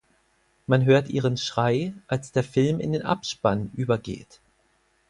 Man 0.65 0.83
hört 0.85 1.09
ihren 1.09 1.37
Schrei, 1.37 1.93
als 2.07 2.31
der 2.31 2.43
Film 2.43 2.79
in 2.79 2.91
den 2.91 3.03
Abspann 3.03 3.69
übergeht. 3.75 4.39